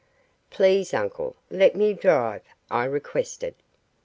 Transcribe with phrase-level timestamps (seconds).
[0.49, 3.53] "Please, uncle, let me drive," I requested.